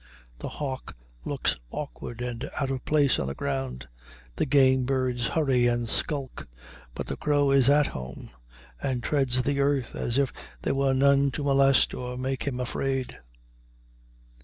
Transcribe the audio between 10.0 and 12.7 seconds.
if there were none to molest or make him